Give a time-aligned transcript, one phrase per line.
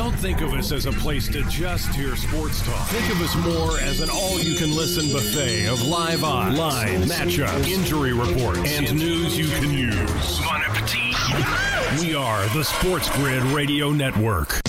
[0.00, 2.88] Don't think of us as a place to just hear sports talk.
[2.88, 8.60] Think of us more as an all-you-can-listen buffet of live odds, lines, matchups, injury reports,
[8.60, 10.38] and news you can use.
[10.38, 12.00] Bon appetit.
[12.00, 14.62] We are the Sports Grid Radio Network.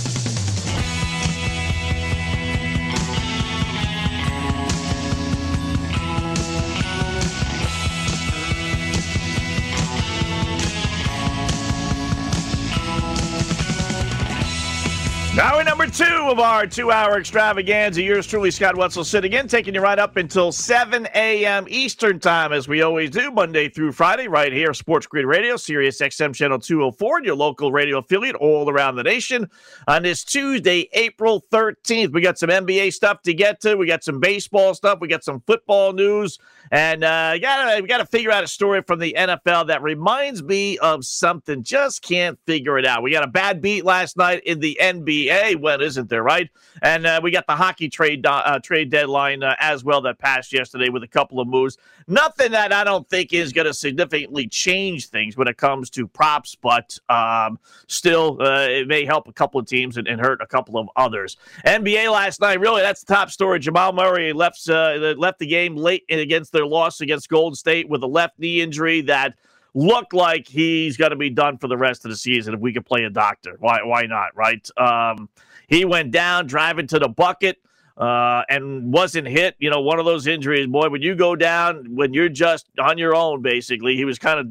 [15.93, 18.01] Two of our two hour extravaganza.
[18.01, 21.65] Yours truly, Scott Wetzel, sitting in, taking you right up until 7 a.m.
[21.67, 25.99] Eastern Time, as we always do, Monday through Friday, right here, Sports Grid Radio, Sirius
[25.99, 29.49] XM Channel 204, your local radio affiliate all around the nation.
[29.87, 33.75] On this Tuesday, April 13th, we got some NBA stuff to get to.
[33.75, 34.99] We got some baseball stuff.
[35.01, 36.39] We got some football news.
[36.71, 40.41] And uh, gotta, we got to figure out a story from the NFL that reminds
[40.41, 41.63] me of something.
[41.63, 43.03] Just can't figure it out.
[43.03, 45.59] We got a bad beat last night in the NBA.
[45.59, 46.49] When isn't there, right?
[46.81, 50.53] And uh, we got the hockey trade uh, trade deadline uh, as well that passed
[50.53, 51.77] yesterday with a couple of moves.
[52.07, 56.07] Nothing that I don't think is going to significantly change things when it comes to
[56.07, 60.41] props, but um, still, uh, it may help a couple of teams and, and, hurt
[60.41, 61.37] a couple of others.
[61.65, 63.59] NBA last night, really, that's the top story.
[63.59, 68.03] Jamal Murray left uh, left the game late against their loss against Golden State with
[68.03, 69.35] a left knee injury that
[69.73, 72.53] looked like he's going to be done for the rest of the season.
[72.53, 74.35] If we could play a doctor, why why not?
[74.35, 74.67] Right?
[74.77, 75.29] Um,
[75.71, 77.57] he went down driving to the bucket
[77.97, 79.55] uh, and wasn't hit.
[79.57, 82.97] You know, one of those injuries, boy, when you go down, when you're just on
[82.97, 84.47] your own, basically, he was kind of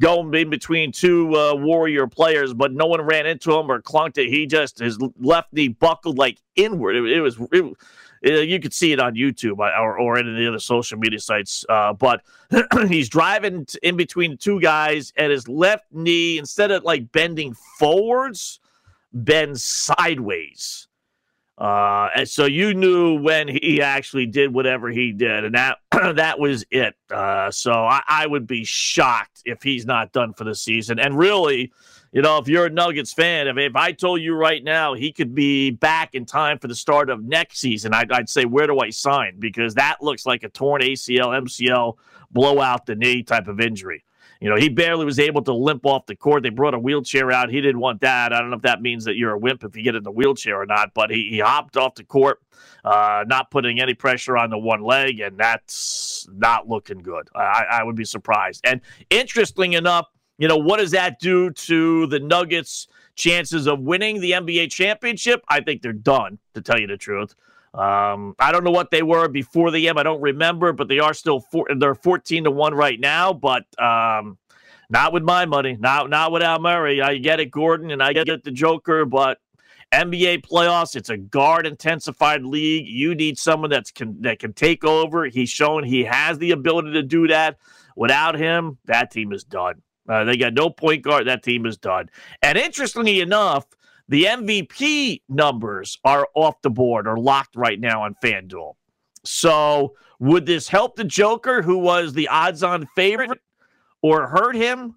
[0.00, 4.18] going in between two uh, warrior players, but no one ran into him or clunked
[4.18, 4.28] it.
[4.28, 6.96] He just his left knee buckled like inward.
[6.96, 7.38] It, it was.
[7.52, 7.76] It,
[8.22, 11.64] you could see it on YouTube or, or any of the other social media sites.
[11.68, 12.22] Uh, but
[12.88, 18.58] he's driving in between two guys, and his left knee, instead of like bending forwards,
[19.12, 20.88] bends sideways.
[21.58, 25.78] Uh, and so you knew when he actually did whatever he did, and that
[26.16, 26.94] that was it.
[27.10, 30.98] Uh, so I, I, would be shocked if he's not done for the season.
[30.98, 31.72] And really,
[32.12, 35.12] you know, if you're a Nuggets fan, if, if I told you right now he
[35.12, 38.66] could be back in time for the start of next season, I'd, I'd say where
[38.66, 39.36] do I sign?
[39.38, 41.96] Because that looks like a torn ACL, MCL,
[42.30, 44.04] blow out the knee type of injury.
[44.40, 46.42] You know, he barely was able to limp off the court.
[46.42, 47.50] They brought a wheelchair out.
[47.50, 48.32] He didn't want that.
[48.32, 50.10] I don't know if that means that you're a wimp if you get in the
[50.10, 52.40] wheelchair or not, but he, he hopped off the court,
[52.84, 57.28] uh, not putting any pressure on the one leg, and that's not looking good.
[57.34, 58.60] I, I would be surprised.
[58.64, 58.80] And
[59.10, 60.06] interesting enough,
[60.38, 65.42] you know, what does that do to the Nuggets' chances of winning the NBA championship?
[65.48, 67.34] I think they're done, to tell you the truth.
[67.74, 69.98] Um, I don't know what they were before the M.
[69.98, 73.32] I don't remember, but they are still four, they're fourteen to one right now.
[73.32, 74.38] But um,
[74.88, 77.02] not with my money, not not without Murray.
[77.02, 79.38] I get it, Gordon, and I get the Joker, but
[79.92, 82.86] NBA playoffs, it's a guard intensified league.
[82.86, 85.26] You need someone that's can that can take over.
[85.26, 87.58] He's shown he has the ability to do that.
[87.94, 89.82] Without him, that team is done.
[90.08, 91.26] Uh, they got no point guard.
[91.26, 92.10] That team is done.
[92.42, 93.66] And interestingly enough,
[94.08, 98.74] the MVP numbers are off the board or locked right now on FanDuel.
[99.24, 103.40] So, would this help the Joker, who was the odds on favorite,
[104.02, 104.96] or hurt him?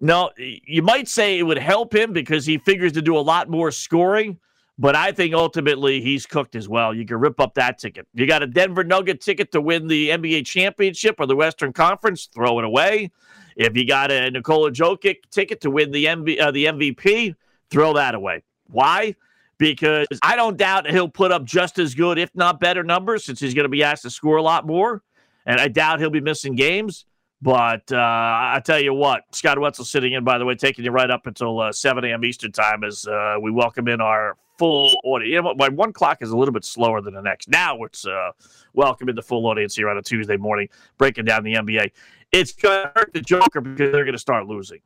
[0.00, 3.48] No, you might say it would help him because he figures to do a lot
[3.48, 4.38] more scoring.
[4.78, 6.92] But I think ultimately he's cooked as well.
[6.92, 8.08] You can rip up that ticket.
[8.14, 12.28] You got a Denver Nugget ticket to win the NBA championship or the Western Conference,
[12.34, 13.12] throw it away.
[13.54, 17.36] If you got a Nikola Jokic ticket to win the MV, uh, the MVP,
[17.72, 18.42] throw that away.
[18.68, 19.16] Why?
[19.58, 23.40] Because I don't doubt he'll put up just as good, if not better, numbers since
[23.40, 25.02] he's going to be asked to score a lot more.
[25.46, 27.06] And I doubt he'll be missing games.
[27.40, 30.92] But uh, I tell you what, Scott Wetzel sitting in, by the way, taking you
[30.92, 32.24] right up until uh, 7 a.m.
[32.24, 35.32] Eastern time as uh, we welcome in our full audience.
[35.32, 37.48] You know, my one clock is a little bit slower than the next.
[37.48, 38.30] Now it's uh,
[38.74, 41.90] welcome in the full audience here on a Tuesday morning, breaking down the NBA.
[42.30, 44.78] It's going to hurt the Joker because they're going to start losing.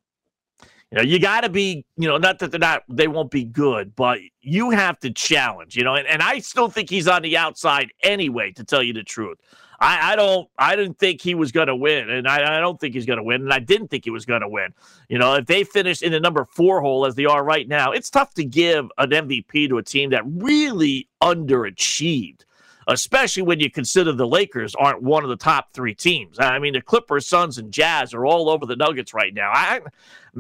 [0.93, 3.45] You know, you got to be, you know, not that they're not, they won't be
[3.45, 7.23] good, but you have to challenge, you know, and, and I still think he's on
[7.23, 9.39] the outside anyway, to tell you the truth.
[9.81, 12.81] I, I don't, I didn't think he was going to win, and I, I don't
[12.81, 14.73] think he's going to win, and I didn't think he was going to win.
[15.09, 17.91] You know, if they finish in the number four hole as they are right now,
[17.91, 22.43] it's tough to give an MVP to a team that really underachieved.
[22.87, 26.39] Especially when you consider the Lakers aren't one of the top three teams.
[26.39, 29.51] I mean, the Clippers, Suns, and Jazz are all over the Nuggets right now.
[29.53, 29.81] I,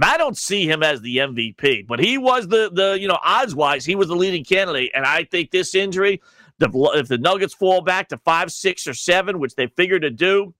[0.00, 3.54] I don't see him as the MVP, but he was the the you know odds
[3.54, 6.20] wise, he was the leading candidate, and I think this injury,
[6.58, 10.10] the, if the Nuggets fall back to five, six, or seven, which they figure to
[10.10, 10.54] do,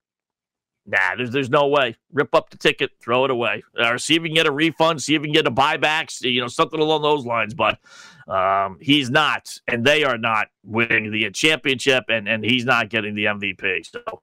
[0.89, 1.97] Nah, there's there's no way.
[2.13, 5.03] Rip up the ticket, throw it away, or see if you can get a refund,
[5.03, 7.53] see if you can get a buyback, see, you know, something along those lines.
[7.53, 7.77] But
[8.27, 13.15] um, he's not, and they are not winning the championship, and and he's not getting
[13.15, 13.85] the MVP.
[13.85, 14.21] So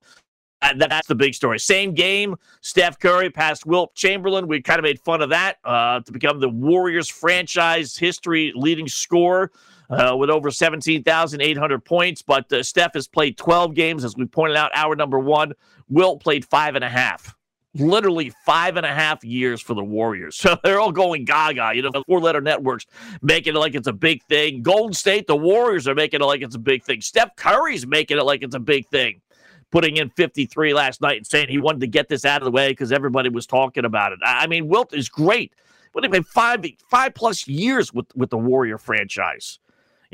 [0.76, 1.58] that's the big story.
[1.58, 4.46] Same game, Steph Curry passed Wilt Chamberlain.
[4.46, 8.88] We kind of made fun of that uh, to become the Warriors franchise history leading
[8.88, 9.50] scorer.
[9.90, 12.22] Uh, with over 17,800 points.
[12.22, 15.52] But uh, Steph has played 12 games, as we pointed out, hour number one.
[15.90, 17.36] Wilt played five and a half.
[17.74, 20.36] Literally five and a half years for the Warriors.
[20.44, 21.72] So they're all going gaga.
[21.74, 22.86] You know, the four letter networks
[23.22, 24.62] making it like it's a big thing.
[24.62, 27.00] Golden State, the Warriors are making it like it's a big thing.
[27.00, 29.20] Steph Curry's making it like it's a big thing
[29.70, 32.50] putting in 53 last night and saying he wanted to get this out of the
[32.52, 34.20] way because everybody was talking about it.
[34.24, 35.52] I mean, Wilt is great.
[35.92, 39.60] But he played five five plus years with with the Warrior franchise.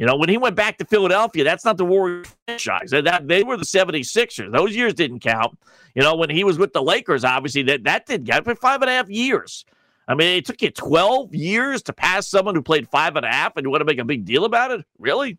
[0.01, 2.91] You know, when he went back to Philadelphia, that's not the Warriors franchise.
[2.91, 4.51] That they were the 76ers.
[4.51, 5.59] Those years didn't count.
[5.95, 8.81] You know, when he was with the Lakers, obviously that that did count for five
[8.81, 9.67] and a half years.
[10.09, 13.29] I mean, it took you 12 years to pass someone who played five and a
[13.29, 14.87] half, and you want to make a big deal about it?
[14.99, 15.37] Really?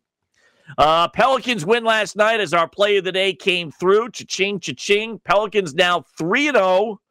[0.78, 4.12] Uh, Pelicans win last night as our play of the day came through.
[4.12, 5.22] Cha-ching, cha-ching.
[5.25, 7.02] Pelicans now 3 0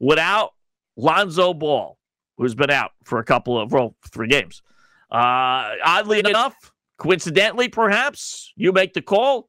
[0.00, 0.52] without
[0.96, 1.96] Lonzo Ball,
[2.38, 4.62] who's been out for a couple of, well, three games.
[5.12, 9.48] Uh, oddly enough, coincidentally, perhaps, you make the call.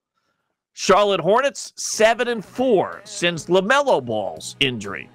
[0.74, 5.10] Charlotte Hornets 7 and 4 since LaMelo Ball's injury.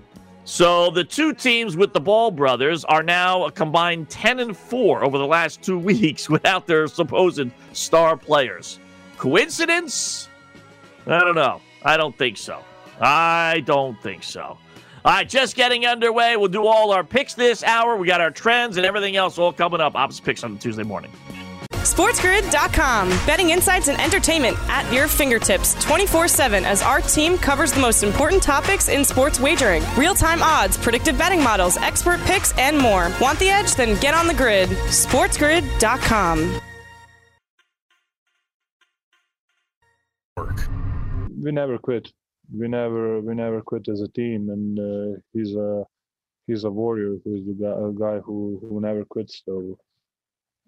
[0.45, 5.03] So the two teams with the Ball brothers are now a combined 10 and 4
[5.03, 8.79] over the last two weeks without their supposed star players.
[9.17, 10.29] Coincidence?
[11.07, 11.63] I don't know.
[11.83, 12.63] I don't think so.
[13.01, 14.59] I don't think so.
[15.07, 16.37] All right, just getting underway.
[16.37, 17.97] We'll do all our picks this hour.
[17.97, 19.95] We got our trends and everything else all coming up.
[19.97, 21.11] Opposite picks on Tuesday morning.
[21.95, 23.09] SportsGrid.com.
[23.25, 28.03] Betting insights and entertainment at your fingertips 24 7 as our team covers the most
[28.03, 33.13] important topics in sports wagering real time odds, predictive betting models, expert picks, and more.
[33.21, 33.77] Want the edge?
[33.77, 34.71] Then get on the grid.
[34.71, 36.61] SportsGrid.com.
[41.41, 42.11] We never quit.
[42.53, 45.85] We never, we never quit as a team, and uh, he's a
[46.49, 49.43] he's a warrior who's the guy, a guy who who never quits.
[49.45, 49.79] So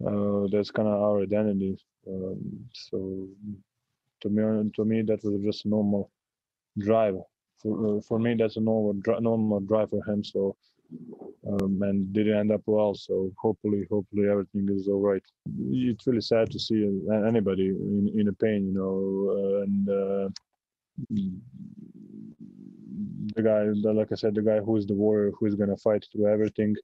[0.05, 1.79] uh, that's kind of our identity.
[2.09, 3.29] Um, so
[4.21, 6.11] to me, to me, that was just a normal
[6.79, 7.17] drive.
[7.63, 10.25] For, uh, for me, that's a normal normal drive for him.
[10.25, 10.57] So
[11.49, 12.95] um, and didn't end up well.
[12.95, 15.23] So hopefully, hopefully everything is all right.
[15.71, 16.85] It's really sad to see
[17.29, 19.89] anybody in in a pain, you know, uh, and.
[19.89, 20.29] Uh,
[23.35, 26.07] the guy, like I said, the guy who is the warrior, who is gonna fight
[26.11, 26.75] through everything,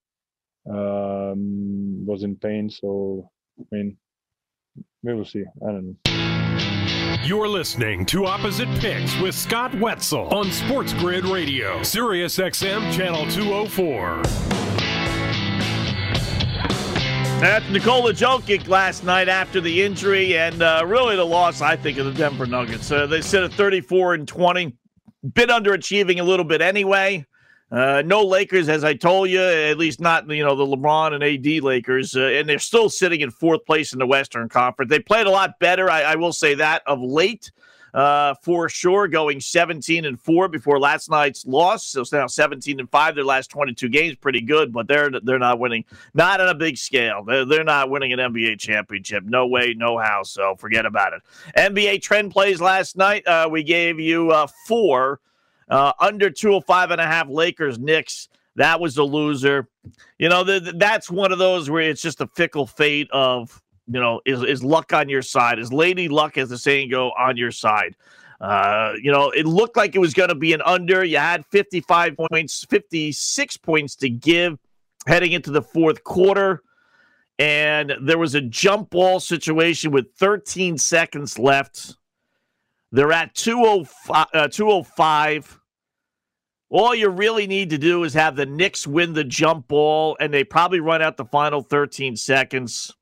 [0.69, 2.71] um, was in pain.
[2.71, 3.97] So, I mean,
[5.03, 5.45] we will see.
[5.63, 7.19] I don't know.
[7.25, 13.27] You're listening to Opposite Picks with Scott Wetzel on Sports Grid Radio, Sirius XM Channel
[13.31, 14.23] 204.
[17.41, 21.99] That's Nikola Jokic last night after the injury and uh, really the loss, I think,
[21.99, 22.91] of the Denver Nuggets.
[22.91, 24.77] Uh, they sit at 34 and 20,
[25.35, 27.27] bit underachieving a little bit anyway.
[27.73, 31.25] Uh, no Lakers, as I told you, at least not you know the LeBron and
[31.25, 34.91] AD Lakers, uh, and they're still sitting in fourth place in the Western Conference.
[34.91, 37.51] They played a lot better, I, I will say that of late,
[37.95, 39.09] uh, for sure.
[39.09, 43.15] Going 17 and four before last night's loss, so now 17 and five.
[43.15, 46.77] Their last 22 games, pretty good, but they're they're not winning, not on a big
[46.77, 47.25] scale.
[47.25, 49.25] They're, they're not winning an NBA championship.
[49.25, 50.25] No way, no how.
[50.25, 51.23] So forget about it.
[51.57, 53.27] NBA trend plays last night.
[53.27, 55.21] Uh, we gave you uh, four.
[55.69, 58.29] Uh, under 205 and a half Lakers Knicks.
[58.57, 59.69] That was a loser.
[60.19, 64.21] You know, that's one of those where it's just a fickle fate of, you know,
[64.27, 65.59] is, is luck on your side?
[65.59, 67.97] Is lady luck, as the saying go, on your side?
[68.43, 71.05] Uh, you know, it looked like it was going to be an under.
[71.05, 74.59] You had 55 points, 56 points to give
[75.07, 76.63] heading into the fourth quarter.
[77.39, 81.97] And there was a jump ball situation with 13 seconds left.
[82.93, 84.27] They're at 205.
[84.33, 85.59] Uh, 205
[86.73, 90.33] all you really need to do is have the Knicks win the jump ball, and
[90.33, 92.97] they probably run out the final 13 seconds.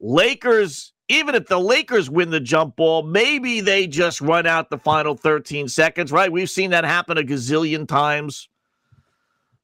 [0.00, 4.78] Lakers, even if the Lakers win the jump ball, maybe they just run out the
[4.78, 6.32] final 13 seconds, right?
[6.32, 8.48] We've seen that happen a gazillion times.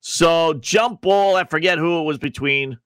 [0.00, 2.78] So, jump ball, I forget who it was between.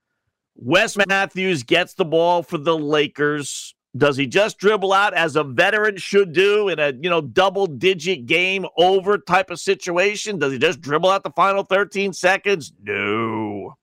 [0.54, 3.74] Wes Matthews gets the ball for the Lakers.
[3.96, 7.66] Does he just dribble out as a veteran should do in a you know double
[7.66, 10.38] digit game over type of situation?
[10.38, 12.72] Does he just dribble out the final 13 seconds?
[12.82, 13.76] No.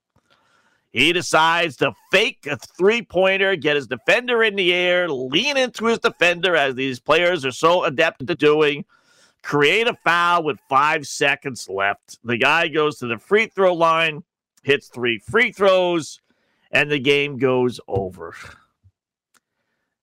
[0.92, 5.86] He decides to fake a three pointer, get his defender in the air, lean into
[5.86, 8.84] his defender, as these players are so adept at doing,
[9.42, 12.18] create a foul with five seconds left.
[12.24, 14.22] The guy goes to the free throw line,
[14.62, 16.22] hits three free throws,
[16.70, 18.34] and the game goes over.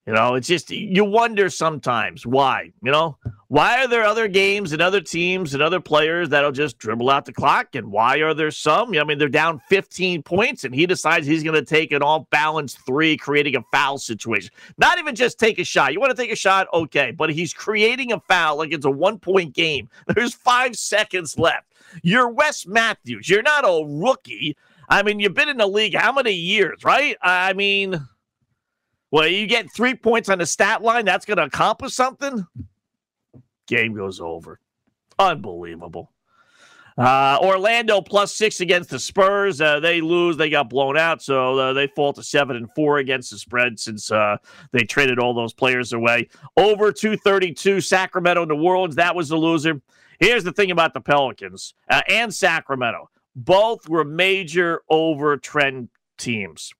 [0.05, 2.73] You know, it's just you wonder sometimes why.
[2.81, 3.17] You know,
[3.47, 7.23] why are there other games and other teams and other players that'll just dribble out
[7.23, 8.93] the clock, and why are there some?
[8.97, 12.29] I mean, they're down 15 points, and he decides he's going to take an off
[12.31, 14.51] balance three, creating a foul situation.
[14.77, 15.93] Not even just take a shot.
[15.93, 18.91] You want to take a shot, okay, but he's creating a foul like it's a
[18.91, 19.87] one point game.
[20.07, 21.67] There's five seconds left.
[22.01, 23.29] You're Wes Matthews.
[23.29, 24.57] You're not a rookie.
[24.89, 27.15] I mean, you've been in the league how many years, right?
[27.21, 28.05] I mean.
[29.13, 31.05] Well, you get three points on the stat line.
[31.05, 32.47] That's going to accomplish something.
[33.67, 34.59] Game goes over.
[35.19, 36.11] Unbelievable.
[36.97, 39.61] Uh, Orlando plus six against the Spurs.
[39.61, 40.35] Uh, they lose.
[40.35, 43.79] They got blown out, so uh, they fall to seven and four against the spread
[43.79, 44.37] since uh,
[44.71, 46.29] they traded all those players away.
[46.57, 47.81] Over two thirty two.
[47.81, 48.95] Sacramento, New Orleans.
[48.95, 49.79] That was the loser.
[50.19, 53.11] Here's the thing about the Pelicans uh, and Sacramento.
[53.35, 56.73] Both were major over trend teams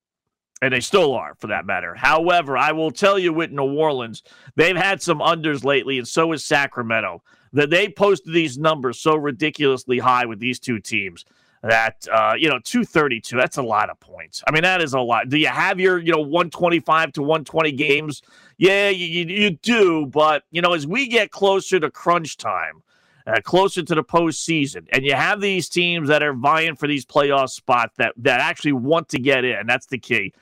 [0.64, 1.94] and they still are for that matter.
[1.94, 4.24] However, I will tell you with New Orleans,
[4.56, 7.22] they've had some unders lately, and so is Sacramento.
[7.52, 11.26] That they posted these numbers so ridiculously high with these two teams
[11.62, 15.00] that uh, you know 232 that's a lot of points i mean that is a
[15.00, 18.22] lot do you have your you know 125 to 120 games
[18.58, 22.84] yeah you, you, do but you know as we get closer to crunch time
[23.26, 27.06] uh, closer to the postseason, and you have these teams that are vying for these
[27.06, 29.66] playoff spots that that actually want to get in.
[29.68, 30.34] That's the key.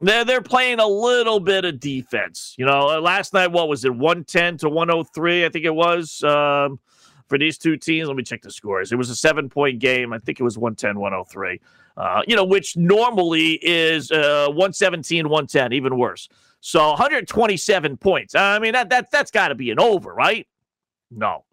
[0.00, 2.54] They're, they're playing a little bit of defense.
[2.56, 5.44] You know, uh, last night, what was it, 110 to 103?
[5.44, 6.78] I think it was um,
[7.26, 8.08] for these two teams.
[8.08, 8.92] Let me check the scores.
[8.92, 10.12] It was a seven point game.
[10.12, 11.60] I think it was 110, 103,
[11.96, 16.28] uh, you know, which normally is uh, 117, 110, even worse.
[16.60, 18.34] So 127 points.
[18.34, 20.46] I mean, that, that, that's got to be an over, right?
[21.10, 21.44] No.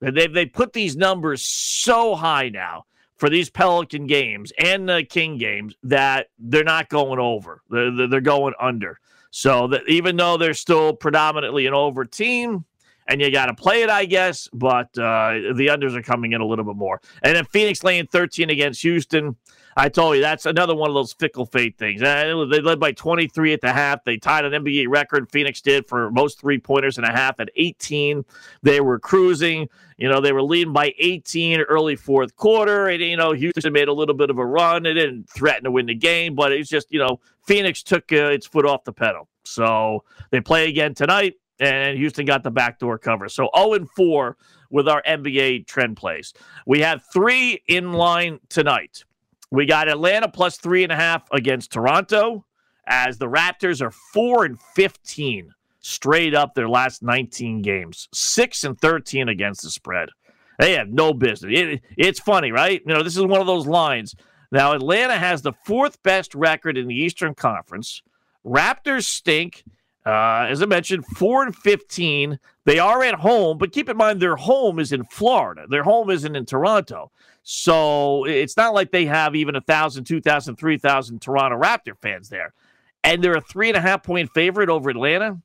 [0.00, 2.86] They, they put these numbers so high now
[3.20, 7.60] for these Pelican games and the King games that they're not going over.
[7.68, 8.98] They're, they're going under.
[9.30, 12.64] So that even though they're still predominantly an over team,
[13.06, 16.40] and you got to play it, I guess, but uh, the unders are coming in
[16.40, 17.00] a little bit more.
[17.22, 19.36] And then Phoenix laying 13 against Houston.
[19.80, 22.02] I told you that's another one of those fickle fate things.
[22.02, 24.04] Uh, they led by 23 at the half.
[24.04, 25.30] They tied an NBA record.
[25.30, 28.22] Phoenix did for most three pointers and a half at 18.
[28.62, 29.70] They were cruising.
[29.96, 32.88] You know, they were leading by 18 early fourth quarter.
[32.88, 34.82] And, you know, Houston made a little bit of a run.
[34.82, 38.16] They didn't threaten to win the game, but it's just, you know, Phoenix took uh,
[38.16, 39.28] its foot off the pedal.
[39.46, 43.30] So they play again tonight, and Houston got the backdoor cover.
[43.30, 44.36] So 0 and 4
[44.68, 46.34] with our NBA trend plays.
[46.66, 49.04] We have three in line tonight.
[49.50, 52.44] We got Atlanta plus three and a half against Toronto,
[52.86, 58.78] as the Raptors are four and 15 straight up their last 19 games, six and
[58.80, 60.10] 13 against the spread.
[60.58, 61.52] They have no business.
[61.58, 62.82] It, it's funny, right?
[62.86, 64.14] You know, this is one of those lines.
[64.52, 68.02] Now, Atlanta has the fourth best record in the Eastern Conference.
[68.44, 69.64] Raptors stink.
[70.04, 72.38] Uh, as I mentioned, four and 15.
[72.64, 75.66] They are at home, but keep in mind their home is in Florida.
[75.68, 77.10] Their home isn't in Toronto.
[77.52, 81.98] So it's not like they have even a thousand, two thousand, three thousand Toronto Raptor
[82.00, 82.54] fans there.
[83.02, 85.42] And they're a three and a half point favorite over Atlanta.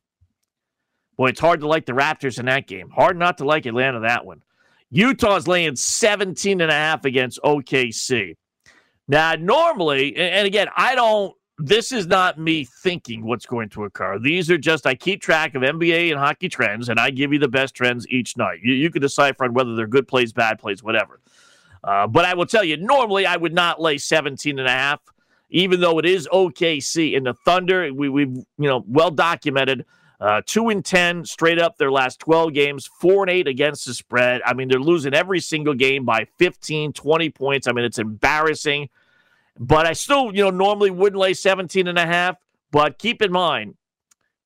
[1.18, 2.92] Boy, it's hard to like the Raptors in that game.
[2.92, 4.44] Hard not to like Atlanta that one.
[4.92, 8.36] Utah's laying 17 and a half against OKC.
[9.08, 14.20] Now, normally, and again, I don't, this is not me thinking what's going to occur.
[14.20, 17.40] These are just, I keep track of NBA and hockey trends, and I give you
[17.40, 18.60] the best trends each night.
[18.62, 21.20] You, you can decipher on whether they're good plays, bad plays, whatever.
[21.86, 25.02] Uh, but I will tell you, normally I would not lay 17 and a half,
[25.52, 27.16] even though it is OKC.
[27.16, 29.86] And the Thunder, we, we've, you know, well documented
[30.20, 33.94] uh, two and ten straight up their last 12 games, four and eight against the
[33.94, 34.42] spread.
[34.46, 37.68] I mean, they're losing every single game by 15, 20 points.
[37.68, 38.90] I mean, it's embarrassing.
[39.60, 42.38] But I still, you know, normally wouldn't lay 17 and a half.
[42.72, 43.76] But keep in mind,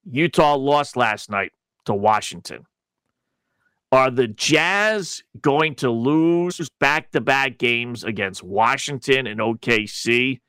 [0.04, 1.54] Utah lost last night
[1.86, 2.66] to Washington.
[3.92, 10.40] Are the Jazz going to lose back to back games against Washington and OKC?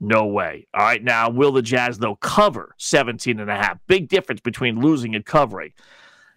[0.00, 0.66] No way.
[0.74, 1.02] All right.
[1.02, 3.78] Now, will the Jazz, though, cover 17 and a half?
[3.86, 5.72] Big difference between losing and covering.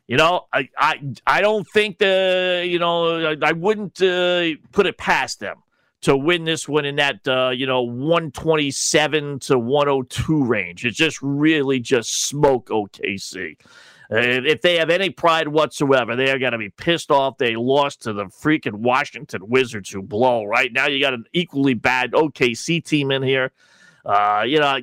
[0.08, 4.86] You know, I I, I don't think the, you know, I, I wouldn't uh, put
[4.86, 5.64] it past them
[6.04, 10.86] to win this one in that uh, you know 127 to 102 range.
[10.86, 13.58] It's just really just smoke OKC.
[14.16, 17.38] If they have any pride whatsoever, they are going to be pissed off.
[17.38, 20.44] They lost to the freaking Washington Wizards, who blow.
[20.44, 23.52] Right now, you got an equally bad OKC team in here.
[24.06, 24.80] Uh, you know,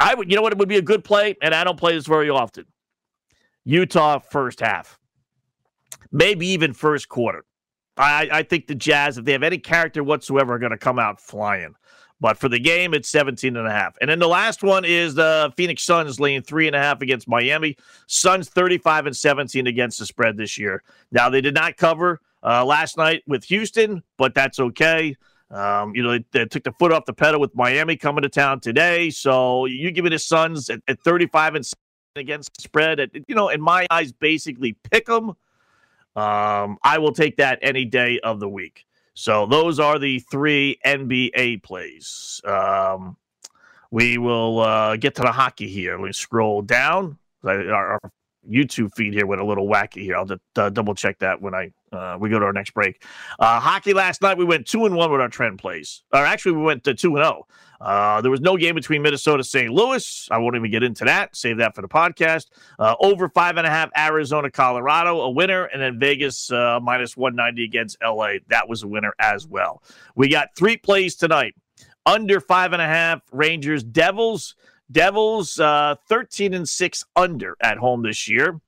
[0.00, 0.30] I would.
[0.30, 0.52] You know what?
[0.52, 2.64] It would be a good play, and I don't play this very often.
[3.64, 4.98] Utah first half,
[6.10, 7.44] maybe even first quarter.
[7.96, 10.98] I, I think the Jazz, if they have any character whatsoever, are going to come
[10.98, 11.74] out flying.
[12.20, 13.96] But for the game, it's 17 and a half.
[14.00, 17.28] And then the last one is the Phoenix Suns laying three and a half against
[17.28, 17.76] Miami.
[18.06, 20.82] Suns 35 and 17 against the spread this year.
[21.10, 25.16] Now, they did not cover uh, last night with Houston, but that's okay.
[25.50, 28.28] Um, you know, they, they, took the foot off the pedal with Miami coming to
[28.28, 29.10] town today.
[29.10, 31.72] So you give me the Suns at, at 35 and
[32.16, 33.00] against the spread.
[33.00, 35.30] At, you know, in my eyes, basically pick them.
[36.16, 38.86] Um, I will take that any day of the week.
[39.14, 42.40] So those are the three NBA plays.
[42.44, 43.16] Um,
[43.90, 45.96] we will uh, get to the hockey here.
[45.96, 47.18] Let me scroll down.
[47.44, 48.00] Our,
[48.50, 50.16] YouTube feed here went a little wacky here.
[50.16, 53.04] I'll just uh, double check that when I uh, we go to our next break.
[53.38, 56.02] Uh, hockey last night we went two and one with our trend plays.
[56.12, 57.46] Or actually, we went to two and zero.
[57.46, 57.54] Oh.
[57.84, 59.70] Uh, there was no game between Minnesota St.
[59.70, 60.28] Louis.
[60.30, 61.36] I won't even get into that.
[61.36, 62.46] Save that for the podcast.
[62.78, 67.16] Uh, over five and a half Arizona Colorado, a winner, and then Vegas uh, minus
[67.16, 68.34] 190 against LA.
[68.48, 69.82] That was a winner as well.
[70.14, 71.54] We got three plays tonight.
[72.06, 74.54] Under five and a half Rangers Devils.
[74.90, 78.60] Devils uh, 13 and 6 under at home this year.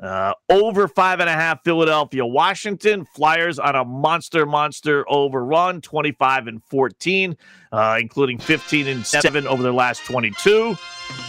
[0.00, 6.46] Uh, over five and a half Philadelphia, Washington Flyers on a monster, monster overrun, 25
[6.46, 7.36] and 14,
[7.72, 10.76] uh, including 15 and 7 over their last 22.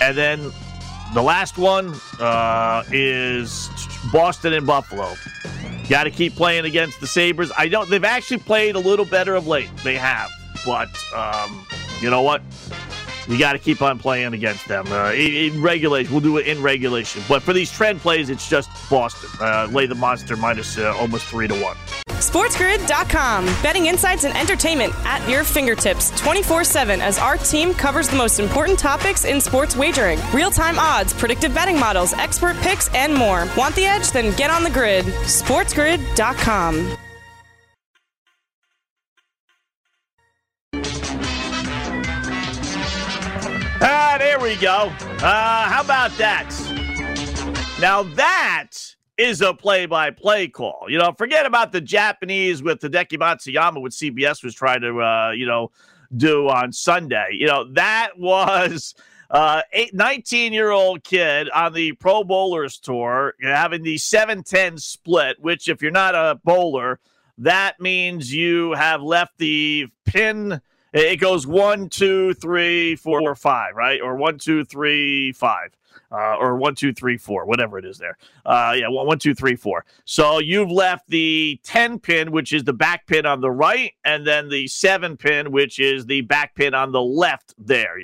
[0.04, 0.52] And then
[1.16, 3.72] the last one uh, is
[4.14, 5.16] Boston and Buffalo.
[5.90, 7.52] Got to keep playing against the Sabres.
[7.58, 9.70] I don't, they've actually played a little better of late.
[9.84, 10.30] They have.
[10.64, 11.66] But um,
[12.02, 12.44] you know what?
[13.30, 14.88] You got to keep on playing against them.
[14.88, 17.22] Uh, in, regulation, we'll do it in regulation.
[17.30, 19.30] But for these trend plays, it's just Boston.
[19.40, 21.78] Uh, lay the monster minus, uh, almost three to one.
[22.08, 23.46] SportsGrid.com.
[23.62, 28.40] Betting insights and entertainment at your fingertips 24 7 as our team covers the most
[28.40, 33.48] important topics in sports wagering real time odds, predictive betting models, expert picks, and more.
[33.56, 34.10] Want the edge?
[34.10, 35.06] Then get on the grid.
[35.06, 36.98] SportsGrid.com.
[44.20, 44.92] there we go.
[45.24, 46.50] Uh, how about that?
[47.80, 48.72] Now that
[49.18, 50.88] is a play-by-play call.
[50.90, 55.32] You know, forget about the Japanese with Hideki Matsuyama, what CBS was trying to, uh,
[55.32, 55.72] you know,
[56.16, 57.30] do on Sunday.
[57.32, 58.94] You know, that was
[59.30, 59.62] uh,
[59.94, 65.82] 19 year old kid on the Pro Bowlers Tour having the 710 split, which, if
[65.82, 67.00] you're not a bowler,
[67.38, 70.60] that means you have left the pin
[70.94, 74.02] it goes one, two, three, four, five, right?
[74.02, 75.72] Or one, two, three, five.
[76.12, 78.18] Uh, or one, two, three, four, whatever it is there.
[78.44, 79.86] Uh, yeah, one, one, two, three, four.
[80.06, 84.26] So you've left the 10 pin, which is the back pin on the right, and
[84.26, 87.96] then the seven pin, which is the back pin on the left there.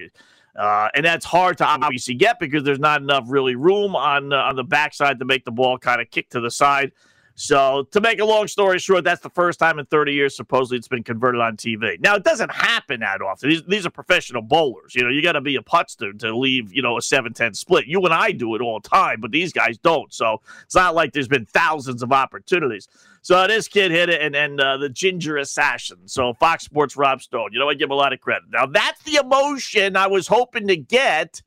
[0.55, 4.37] Uh, and that's hard to obviously get because there's not enough really room on, uh,
[4.37, 6.91] on the backside to make the ball kind of kick to the side.
[7.37, 10.77] So, to make a long story short, that's the first time in 30 years supposedly
[10.77, 11.99] it's been converted on TV.
[11.99, 13.49] Now, it doesn't happen that often.
[13.49, 14.95] These, these are professional bowlers.
[14.95, 17.53] You know, you got to be a putster to leave, you know, a 7 10
[17.53, 17.87] split.
[17.87, 20.13] You and I do it all the time, but these guys don't.
[20.13, 22.87] So, it's not like there's been thousands of opportunities.
[23.21, 25.97] So, this kid hit it, and, and uh, the ginger assassin.
[26.05, 28.43] So, Fox Sports Rob Stone, you know, I give him a lot of credit.
[28.49, 31.41] Now, that's the emotion I was hoping to get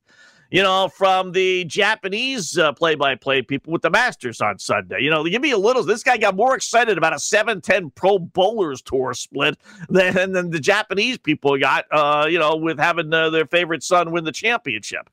[0.51, 5.01] you know, from the Japanese play by play people with the Masters on Sunday.
[5.01, 5.83] You know, give me a little.
[5.83, 9.59] This guy got more excited about a 710 Pro Bowlers Tour split
[9.89, 14.11] than, than the Japanese people got, uh, you know, with having uh, their favorite son
[14.11, 15.11] win the championship.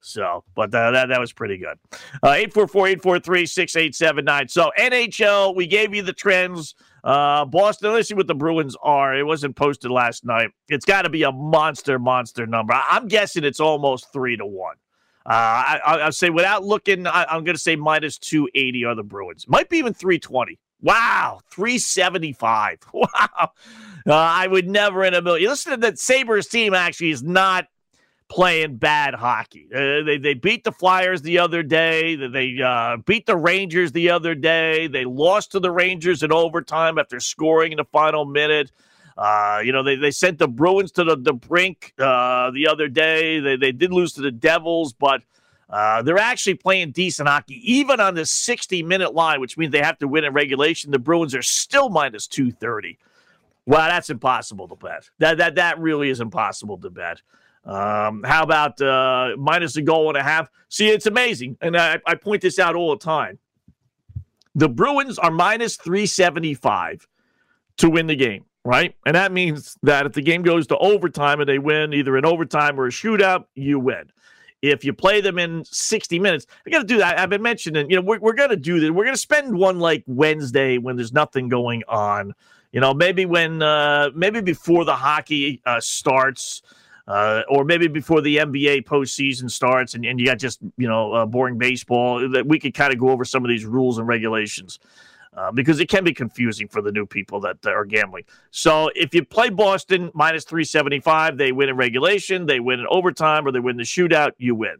[0.00, 1.78] So, but uh, that, that was pretty good.
[2.22, 4.48] Uh, 844 843 6879.
[4.48, 6.74] So, NHL, we gave you the trends.
[7.02, 9.16] Uh, Boston, let's see what the Bruins are.
[9.16, 10.50] It wasn't posted last night.
[10.68, 12.74] It's got to be a monster, monster number.
[12.74, 14.76] I'm guessing it's almost three to one.
[15.26, 19.02] Uh, I, will say without looking, I, am going to say minus 280 are the
[19.02, 19.46] Bruins.
[19.48, 20.58] Might be even 320.
[20.82, 22.78] Wow, 375.
[22.92, 23.52] Wow.
[24.06, 25.50] Uh, I would never in a million.
[25.50, 27.66] Listen to that Sabres team actually is not
[28.30, 29.68] playing bad hockey.
[29.74, 32.14] Uh, they, they beat the Flyers the other day.
[32.14, 34.86] They uh, beat the Rangers the other day.
[34.86, 38.70] They lost to the Rangers in overtime after scoring in the final minute.
[39.18, 42.88] Uh, you know, they, they sent the Bruins to the, the brink uh, the other
[42.88, 43.40] day.
[43.40, 45.22] They, they did lose to the Devils, but
[45.68, 49.82] uh, they're actually playing decent hockey, even on the 60 minute line, which means they
[49.82, 50.92] have to win in regulation.
[50.92, 52.96] The Bruins are still minus 230.
[53.66, 55.10] Wow, that's impossible to bet.
[55.18, 57.20] That that that really is impossible to bet.
[57.64, 60.50] Um, how about uh, minus a goal and a half?
[60.68, 63.38] See, it's amazing, and I, I point this out all the time.
[64.54, 67.06] The Bruins are minus three seventy five
[67.76, 68.94] to win the game, right?
[69.06, 72.24] And that means that if the game goes to overtime and they win either in
[72.24, 74.10] overtime or a shootout, you win.
[74.62, 77.18] If you play them in 60 minutes, I got to do that.
[77.18, 78.90] I've been mentioning, you know, we're, we're going to do this.
[78.90, 82.34] We're going to spend one like Wednesday when there's nothing going on.
[82.72, 86.60] You know, maybe when, uh, maybe before the hockey uh, starts,
[87.10, 91.12] uh, or maybe before the NBA postseason starts and, and you got just, you know,
[91.12, 94.06] uh, boring baseball, that we could kind of go over some of these rules and
[94.06, 94.78] regulations
[95.36, 98.22] uh, because it can be confusing for the new people that are gambling.
[98.52, 103.44] So if you play Boston minus 375, they win in regulation, they win in overtime,
[103.44, 104.76] or they win the shootout, you win.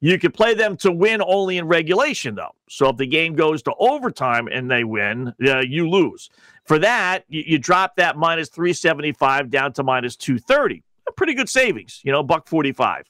[0.00, 2.54] You can play them to win only in regulation, though.
[2.66, 6.30] So if the game goes to overtime and they win, uh, you lose.
[6.64, 10.82] For that, you, you drop that minus 375 down to minus 230.
[11.08, 13.04] A pretty good savings, you know, buck 45.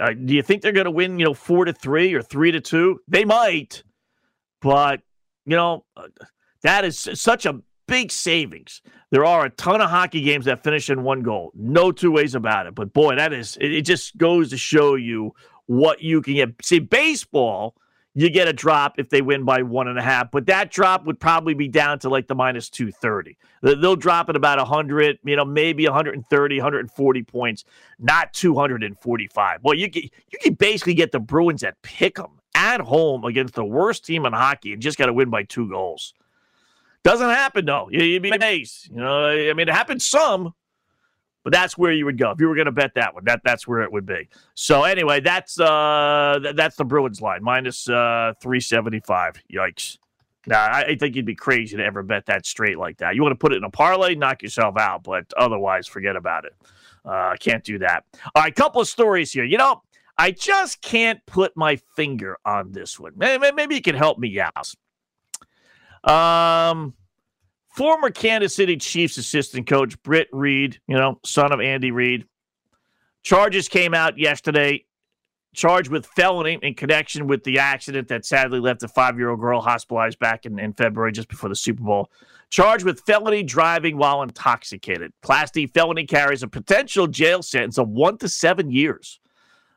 [0.00, 2.50] uh, do you think they're going to win, you know, four to three or three
[2.52, 3.00] to two?
[3.08, 3.82] They might,
[4.60, 5.00] but
[5.44, 6.08] you know, uh,
[6.62, 8.80] that is such a big savings.
[9.10, 11.52] There are a ton of hockey games that finish in one goal.
[11.54, 12.74] No two ways about it.
[12.74, 15.32] But boy, that is it, it just goes to show you
[15.66, 16.64] what you can get.
[16.64, 17.76] See, baseball
[18.14, 20.30] you get a drop if they win by one and a half.
[20.30, 23.36] But that drop would probably be down to like the minus 230.
[23.62, 27.64] They'll drop at about 100, you know, maybe 130, 140 points,
[27.98, 29.60] not 245.
[29.62, 33.54] Well, you get, you can basically get the Bruins at pick 'em at home against
[33.54, 36.12] the worst team in hockey and just got to win by two goals.
[37.04, 37.88] Doesn't happen though.
[37.90, 38.90] You'd be amazed.
[38.90, 40.54] You know, I mean, it happens some,
[41.44, 43.24] but that's where you would go if you were going to bet that one.
[43.24, 44.28] That that's where it would be.
[44.54, 49.34] So anyway, that's uh th- that's the Bruins line minus uh three seventy five.
[49.52, 49.98] Yikes!
[50.46, 53.14] Now I, I, think you'd be crazy to ever bet that straight like that.
[53.14, 56.44] You want to put it in a parlay, knock yourself out, but otherwise, forget about
[56.44, 56.54] it.
[57.04, 58.04] Uh, can't do that.
[58.34, 59.44] All right, couple of stories here.
[59.44, 59.82] You know,
[60.18, 63.12] I just can't put my finger on this one.
[63.16, 64.74] Maybe, maybe you can help me out.
[66.04, 66.94] Um
[67.74, 72.26] Former Kansas City Chiefs assistant coach Britt Reid, you know, son of Andy Reid,
[73.22, 74.84] charges came out yesterday,
[75.54, 79.40] charged with felony in connection with the accident that sadly left a five year old
[79.40, 82.10] girl hospitalized back in, in February just before the Super Bowl.
[82.50, 85.14] Charged with felony driving while intoxicated.
[85.22, 89.18] Class D felony carries a potential jail sentence of one to seven years.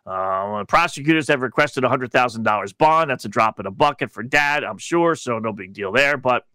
[0.05, 3.09] Uh, prosecutors have requested a $100,000 bond.
[3.09, 6.17] That's a drop in a bucket for dad, I'm sure, so no big deal there.
[6.17, 6.45] But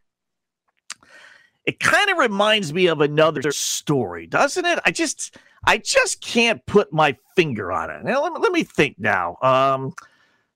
[1.71, 4.81] it kind of reminds me of another story, doesn't it?
[4.85, 8.03] I just I just can't put my finger on it.
[8.03, 9.37] Now let me, let me think now.
[9.41, 9.93] Um,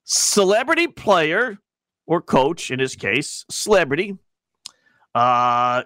[0.03, 1.59] celebrity player
[2.05, 4.19] or coach, in his case, celebrity,
[5.15, 5.85] uh,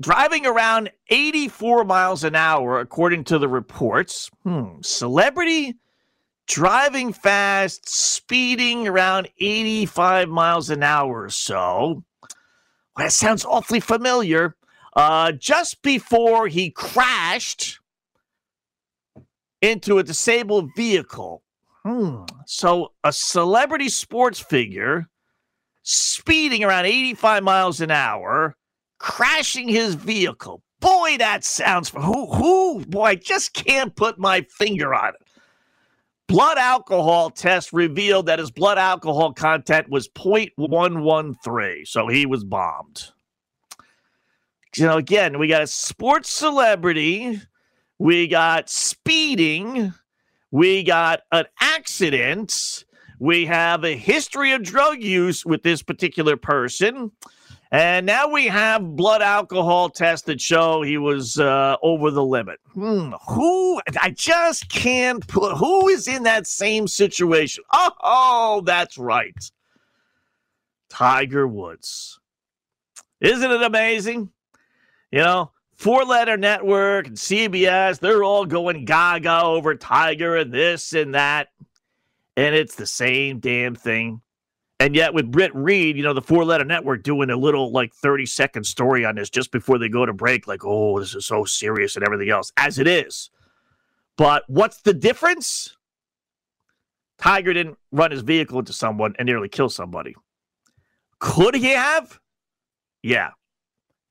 [0.00, 4.28] driving around 84 miles an hour, according to the reports.
[4.42, 5.76] Hmm, celebrity
[6.48, 12.02] driving fast, speeding around 85 miles an hour or so.
[12.98, 14.56] That sounds awfully familiar.
[14.94, 17.78] Uh, just before he crashed
[19.62, 21.42] into a disabled vehicle.
[21.84, 22.24] Hmm.
[22.46, 25.08] So, a celebrity sports figure
[25.82, 28.56] speeding around 85 miles an hour,
[28.98, 30.62] crashing his vehicle.
[30.80, 35.27] Boy, that sounds who who boy, I just can't put my finger on it.
[36.28, 43.12] Blood alcohol test revealed that his blood alcohol content was 0.113, so he was bombed.
[44.76, 47.40] You know, again, we got a sports celebrity,
[47.98, 49.94] we got speeding,
[50.50, 52.84] we got an accident,
[53.18, 57.10] we have a history of drug use with this particular person,
[57.70, 62.60] And now we have blood alcohol tests that show he was uh, over the limit.
[62.72, 63.80] Hmm, who?
[64.00, 65.56] I just can't put.
[65.56, 67.64] Who is in that same situation?
[67.72, 69.34] Oh, oh, that's right.
[70.88, 72.18] Tiger Woods.
[73.20, 74.30] Isn't it amazing?
[75.10, 80.92] You know, Four Letter Network and CBS, they're all going gaga over Tiger and this
[80.94, 81.48] and that.
[82.36, 84.22] And it's the same damn thing.
[84.80, 87.92] And yet, with Britt Reid, you know, the Four Letter Network doing a little like
[87.94, 91.26] 30 second story on this just before they go to break, like, oh, this is
[91.26, 93.30] so serious and everything else, as it is.
[94.16, 95.76] But what's the difference?
[97.18, 100.14] Tiger didn't run his vehicle into someone and nearly kill somebody.
[101.18, 102.20] Could he have?
[103.02, 103.30] Yeah.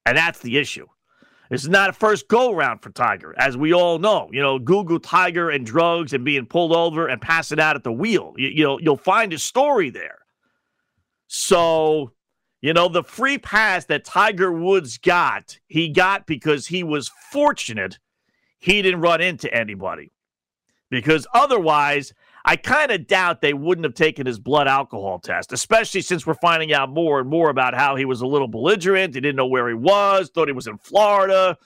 [0.06, 0.88] And that's the issue.
[1.50, 4.30] This is not a first go round for Tiger, as we all know.
[4.34, 7.92] You know, Google Tiger and drugs and being pulled over and passing out at the
[7.92, 8.34] wheel.
[8.36, 10.20] You, you know, you'll find a story there.
[11.28, 12.14] So,
[12.62, 18.00] you know, the free pass that Tiger Woods got, he got because he was fortunate
[18.60, 20.12] he didn't run into anybody.
[20.90, 22.14] Because otherwise,
[22.46, 26.34] I kind of doubt they wouldn't have taken his blood alcohol test, especially since we're
[26.36, 29.14] finding out more and more about how he was a little belligerent.
[29.14, 31.58] He didn't know where he was, thought he was in Florida.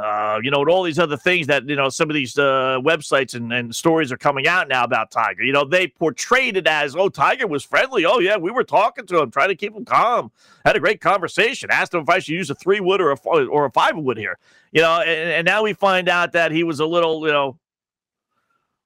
[0.00, 2.78] Uh, you know, and all these other things that, you know, some of these uh,
[2.80, 5.42] websites and, and stories are coming out now about Tiger.
[5.42, 8.04] You know, they portrayed it as, oh, Tiger was friendly.
[8.04, 10.30] Oh, yeah, we were talking to him, trying to keep him calm.
[10.64, 11.70] Had a great conversation.
[11.70, 14.16] Asked him if I should use a three wood or a, or a five wood
[14.16, 14.38] here.
[14.72, 17.58] You know, and, and now we find out that he was a little, you know,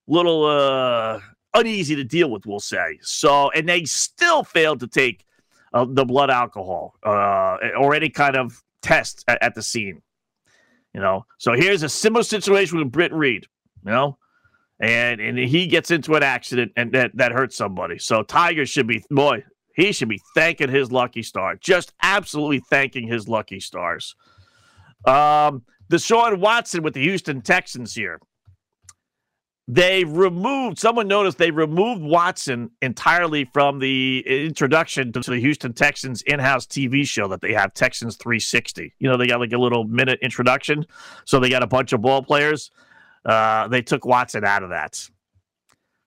[0.07, 1.20] little uh
[1.55, 2.98] uneasy to deal with, we'll say.
[3.00, 5.24] So, and they still failed to take
[5.72, 10.03] uh, the blood alcohol uh, or any kind of test at, at, the scene.
[10.94, 13.46] You know, so here's a similar situation with Britt Reid.
[13.85, 14.18] You know,
[14.80, 17.98] and and he gets into an accident and that that hurts somebody.
[17.98, 23.09] So Tiger should be boy, he should be thanking his lucky star, just absolutely thanking
[23.09, 24.14] his lucky stars.
[25.07, 28.20] Um, Deshaun Watson with the Houston Texans here
[29.66, 36.20] they removed someone noticed they removed Watson entirely from the introduction to the Houston Texans
[36.22, 38.92] in-house TV show that they have Texans 360.
[38.98, 40.85] You know, they got like a little minute introduction,
[41.24, 42.70] so they got a bunch of ball players.
[43.24, 45.09] Uh, they took Watson out of that.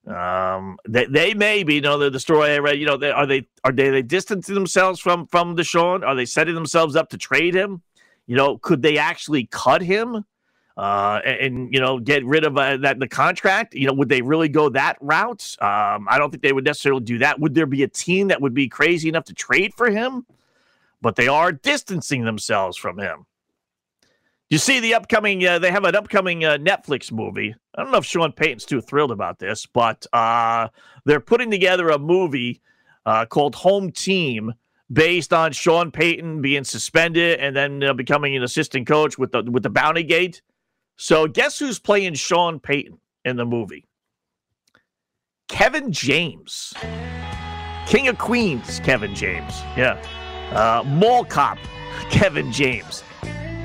[0.08, 3.26] Um, they, they may be, you know, the, story I read, you know, they, are
[3.26, 6.06] they are they, they distancing themselves from from Deshaun?
[6.06, 7.82] Are they setting themselves up to trade him?
[8.28, 10.24] You know, could they actually cut him?
[10.77, 13.73] Uh, and, and, you know get rid of uh, that the contract.
[13.73, 15.55] You know, would they really go that route?
[15.59, 17.39] Um, I don't think they would necessarily do that.
[17.39, 20.25] Would there be a team that would be crazy enough to trade for him?
[21.01, 23.25] But they are distancing themselves from him.
[24.49, 25.45] You see the upcoming.
[25.45, 27.53] Uh, they have an upcoming uh, Netflix movie.
[27.75, 30.69] I don't know if Sean Payton's too thrilled about this, but uh,
[31.05, 32.61] they're putting together a movie
[33.05, 34.53] uh, called Home Team
[34.91, 39.43] based on Sean Payton being suspended and then uh, becoming an assistant coach with the
[39.43, 40.41] with the Bounty Gate.
[40.97, 43.88] So guess who's playing Sean Payton in the movie?
[45.47, 46.73] Kevin James.
[47.86, 49.62] King of Queens, Kevin James.
[49.77, 50.01] Yeah.
[50.51, 51.57] Uh, Mall Cop,
[52.10, 53.03] Kevin James.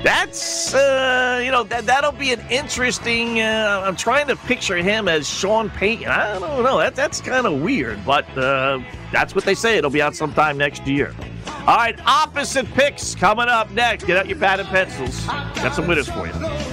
[0.03, 3.39] That's, uh, you know, that, that'll be an interesting.
[3.39, 6.07] Uh, I'm trying to picture him as Sean Payton.
[6.07, 6.77] I don't know.
[6.77, 8.79] That, that's kind of weird, but uh,
[9.13, 9.77] that's what they say.
[9.77, 11.15] It'll be out sometime next year.
[11.47, 14.03] All right, opposite picks coming up next.
[14.03, 15.25] Get out your pad and pencils.
[15.25, 16.72] Got some winners for you.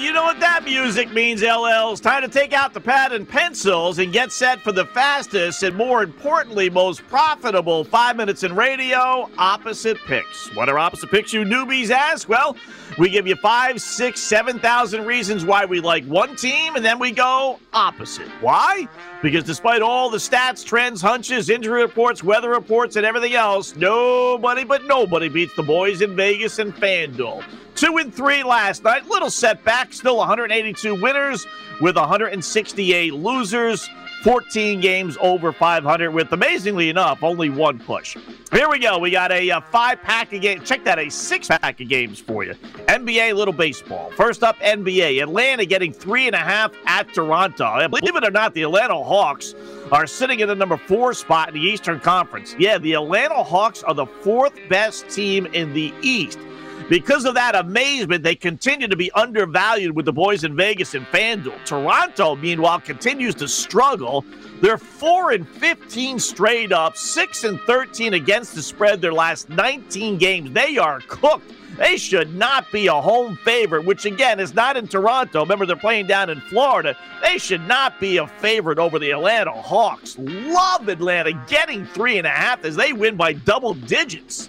[0.00, 1.92] You know what that music means, LL.
[1.92, 5.62] It's time to take out the pad and pencils and get set for the fastest
[5.62, 10.54] and, more importantly, most profitable five minutes in radio opposite picks.
[10.54, 12.28] What are opposite picks, you newbies ask?
[12.28, 12.56] Well,
[12.98, 16.98] we give you five, six, seven thousand reasons why we like one team, and then
[16.98, 18.28] we go opposite.
[18.40, 18.88] Why?
[19.22, 24.64] Because despite all the stats, trends, hunches, injury reports, weather reports, and everything else, nobody
[24.64, 27.44] but nobody beats the boys in Vegas and FanDuel.
[27.74, 29.08] Two and three last night.
[29.08, 29.92] Little setback.
[29.92, 31.46] Still 182 winners
[31.80, 33.88] with 168 losers.
[34.22, 38.16] 14 games over 500 with, amazingly enough, only one push.
[38.52, 38.98] Here we go.
[38.98, 40.68] We got a, a uh, five pack of games.
[40.68, 42.54] Check that, a six pack of games for you.
[42.88, 44.10] NBA, little baseball.
[44.10, 45.22] First up, NBA.
[45.22, 47.88] Atlanta getting three and a half at Toronto.
[47.88, 49.54] believe it or not, the Atlanta Hawks
[49.90, 52.54] are sitting in the number four spot in the Eastern Conference.
[52.58, 56.38] Yeah, the Atlanta Hawks are the fourth best team in the East.
[56.88, 61.06] Because of that amazement, they continue to be undervalued with the boys in Vegas and
[61.06, 61.64] FanDuel.
[61.64, 64.24] Toronto, meanwhile, continues to struggle.
[64.60, 70.18] They're 4 and 15 straight up, 6 and 13 against the spread their last 19
[70.18, 70.50] games.
[70.52, 71.52] They are cooked.
[71.76, 75.40] They should not be a home favorite, which again is not in Toronto.
[75.40, 76.96] Remember, they're playing down in Florida.
[77.22, 80.16] They should not be a favorite over the Atlanta Hawks.
[80.18, 84.48] Love Atlanta getting three and a half as they win by double digits.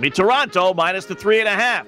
[0.00, 1.86] Me Toronto minus the three and a half.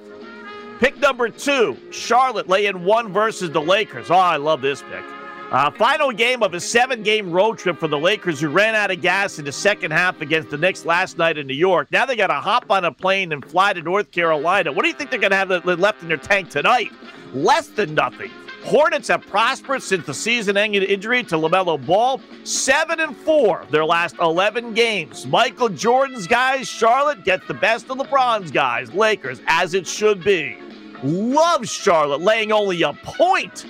[0.80, 4.10] Pick number two, Charlotte lay in one versus the Lakers.
[4.10, 5.02] Oh, I love this pick.
[5.50, 8.90] Uh, final game of a seven game road trip for the Lakers, who ran out
[8.90, 11.88] of gas in the second half against the Knicks last night in New York.
[11.90, 14.72] Now they got to hop on a plane and fly to North Carolina.
[14.72, 16.90] What do you think they're going to have left in their tank tonight?
[17.32, 18.30] Less than nothing.
[18.64, 22.20] Hornets have prospered since the season-ending injury to LaMelo Ball.
[22.44, 25.26] Seven and four their last 11 games.
[25.26, 30.56] Michael Jordan's guys, Charlotte, get the best of LeBron's guys, Lakers, as it should be.
[31.02, 33.66] Loves Charlotte, laying only a point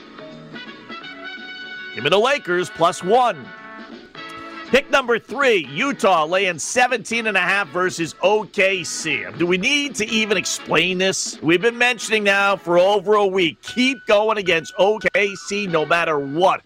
[1.94, 3.46] Give me the Lakers plus one.
[4.72, 9.36] Pick number three, Utah laying 17 and a half versus OKC.
[9.36, 11.38] Do we need to even explain this?
[11.42, 13.60] We've been mentioning now for over a week.
[13.60, 16.62] Keep going against OKC no matter what.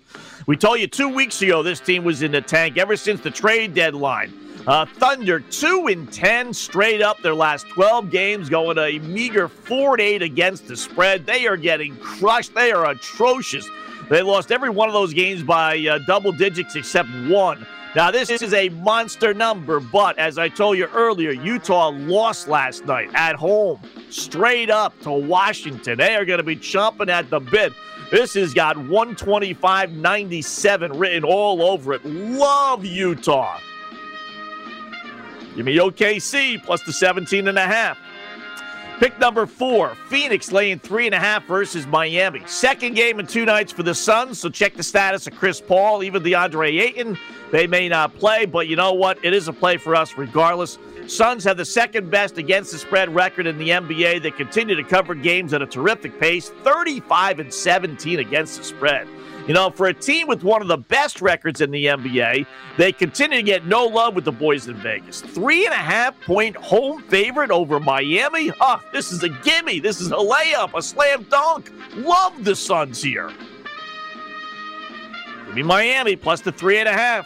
[0.47, 3.31] We told you two weeks ago this team was in the tank ever since the
[3.33, 4.33] trade deadline.
[4.69, 10.01] Uh, Thunder 2 and 10 straight up their last 12 games, going a meager 4
[10.01, 11.27] 8 against the spread.
[11.27, 12.55] They are getting crushed.
[12.55, 13.69] They are atrocious.
[14.09, 17.67] They lost every one of those games by uh, double digits except one.
[17.97, 22.85] Now, this is a monster number, but as I told you earlier, Utah lost last
[22.85, 23.81] night at home,
[24.11, 25.97] straight up to Washington.
[25.97, 27.73] They are going to be chomping at the bit.
[28.11, 32.05] This has got 125 97 written all over it.
[32.05, 33.59] Love Utah.
[35.57, 37.97] Give me OKC plus the 17 and a half.
[38.99, 42.43] Pick number four, Phoenix laying three and a half versus Miami.
[42.47, 46.03] Second game in two nights for the Suns, so check the status of Chris Paul,
[46.03, 47.19] even DeAndre Ayton.
[47.53, 49.23] They may not play, but you know what?
[49.23, 50.79] It is a play for us regardless.
[51.09, 54.23] Suns have the second best against the spread record in the NBA.
[54.23, 59.07] They continue to cover games at a terrific pace, 35 and 17 against the spread.
[59.47, 62.47] You know, for a team with one of the best records in the NBA,
[62.79, 65.21] they continue to get no love with the boys in Vegas.
[65.21, 68.51] Three and a half point home favorite over Miami.
[68.61, 69.79] Oh, this is a gimme.
[69.79, 71.71] This is a layup, a slam dunk.
[71.95, 73.31] Love the Suns here.
[75.47, 77.25] Give me Miami plus the three and a half.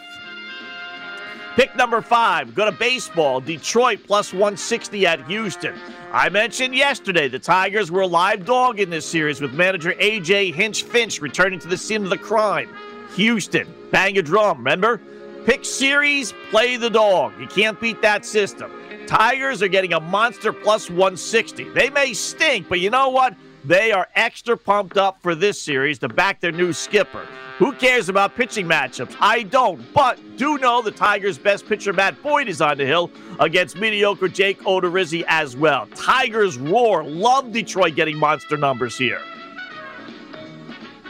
[1.55, 3.41] Pick number five, go to baseball.
[3.41, 5.77] Detroit plus 160 at Houston.
[6.13, 10.53] I mentioned yesterday the Tigers were a live dog in this series with manager AJ
[10.53, 12.69] Hinch Finch returning to the scene of the crime.
[13.15, 15.01] Houston, bang a drum, remember?
[15.45, 17.33] Pick series, play the dog.
[17.37, 18.71] You can't beat that system.
[19.05, 21.69] Tigers are getting a monster plus 160.
[21.71, 23.35] They may stink, but you know what?
[23.63, 27.27] They are extra pumped up for this series to back their new skipper.
[27.59, 29.15] Who cares about pitching matchups?
[29.19, 33.11] I don't, but do know the Tigers' best pitcher, Matt Boyd, is on the hill
[33.39, 35.85] against mediocre Jake Odorizzi as well.
[35.95, 37.03] Tigers roar.
[37.03, 39.21] Love Detroit getting monster numbers here.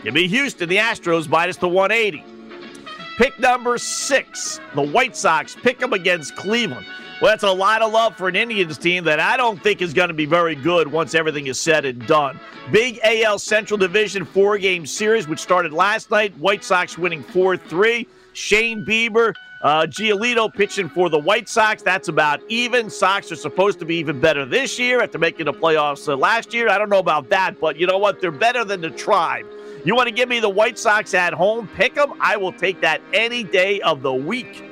[0.04, 2.26] Give me Houston, the Astros minus the 180.
[3.18, 6.86] Pick number six, the White Sox pick them against Cleveland.
[7.22, 9.94] Well, that's a lot of love for an Indians team that I don't think is
[9.94, 12.40] going to be very good once everything is said and done.
[12.72, 16.36] Big AL Central Division four game series, which started last night.
[16.40, 18.08] White Sox winning 4 3.
[18.34, 21.84] Shane Bieber, uh, Giolito pitching for the White Sox.
[21.84, 22.90] That's about even.
[22.90, 26.56] Sox are supposed to be even better this year after making the playoffs uh, last
[26.56, 26.70] year.
[26.70, 28.20] I don't know about that, but you know what?
[28.20, 29.46] They're better than the Tribe.
[29.86, 31.68] You want to give me the White Sox at home?
[31.76, 32.14] Pick them.
[32.20, 34.71] I will take that any day of the week.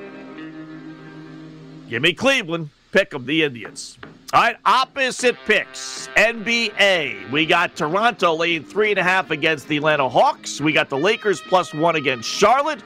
[1.89, 2.69] Give me Cleveland.
[2.91, 3.97] Pick them, the Indians.
[4.31, 6.07] All right, opposite picks.
[6.15, 7.31] NBA.
[7.31, 10.61] We got Toronto laying three and a half against the Atlanta Hawks.
[10.61, 12.83] We got the Lakers plus one against Charlotte.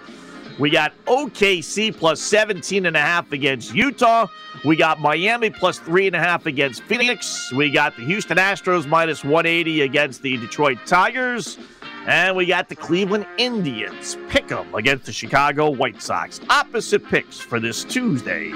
[0.58, 4.28] We got OKC plus 17 and a half against Utah.
[4.64, 7.52] We got Miami plus three and a half against Phoenix.
[7.52, 11.58] We got the Houston Astros minus 180 against the Detroit Tigers.
[12.06, 16.40] And we got the Cleveland Indians pick 'em against the Chicago White Sox.
[16.50, 18.54] Opposite picks for this Tuesday.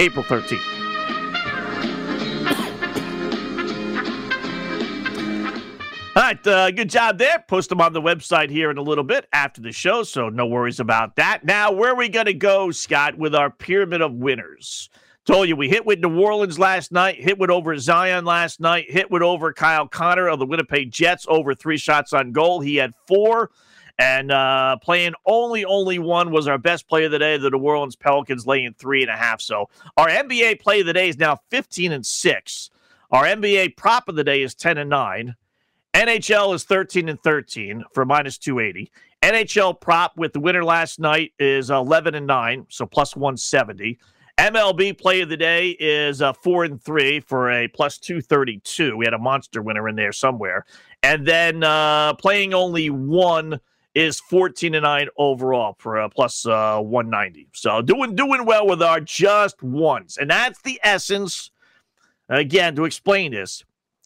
[0.00, 0.62] April 13th.
[6.16, 7.44] All right, uh, good job there.
[7.46, 10.46] Post them on the website here in a little bit after the show, so no
[10.46, 11.44] worries about that.
[11.44, 14.88] Now, where are we going to go, Scott, with our pyramid of winners?
[15.26, 18.90] Told you we hit with New Orleans last night, hit with over Zion last night,
[18.90, 22.60] hit with over Kyle Connor of the Winnipeg Jets over three shots on goal.
[22.60, 23.50] He had four.
[24.00, 27.36] And uh, playing only, only one was our best play of the day.
[27.36, 29.42] The New Orleans Pelicans laying three and a half.
[29.42, 32.70] So our NBA play of the day is now 15 and six.
[33.10, 35.36] Our NBA prop of the day is 10 and 9.
[35.92, 38.90] NHL is 13 and 13 for minus 280.
[39.22, 43.98] NHL prop with the winner last night is 11 and 9, so plus 170.
[44.38, 48.96] MLB play of the day is uh, 4 and 3 for a plus 232.
[48.96, 50.64] We had a monster winner in there somewhere.
[51.02, 53.60] And then uh, playing only one
[53.94, 57.48] is 14 and 9 overall for a plus, uh, 190.
[57.52, 60.16] So doing doing well with our just ones.
[60.16, 61.50] And that's the essence.
[62.28, 63.64] Again, to explain this,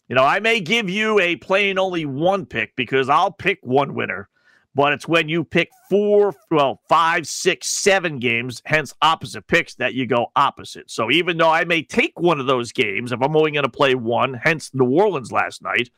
[0.08, 3.94] you know, I may give you a playing only one pick because I'll pick one
[3.94, 4.28] winner,
[4.74, 9.94] but it's when you pick four, well, five, six, seven games, hence opposite picks, that
[9.94, 10.90] you go opposite.
[10.90, 13.68] So even though I may take one of those games, if I'm only going to
[13.68, 15.90] play one, hence New Orleans last night,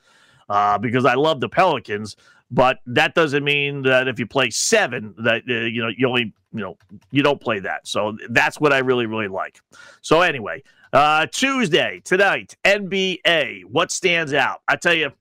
[0.49, 2.17] uh, because I love the Pelicans,
[2.51, 6.35] but that doesn't mean that if you play seven, that uh, you know you only
[6.53, 6.77] you know
[7.11, 7.87] you don't play that.
[7.87, 9.61] So that's what I really really like.
[10.01, 13.65] So anyway, uh, Tuesday, tonight, NBA.
[13.65, 14.63] What stands out?
[14.69, 15.13] I tell you,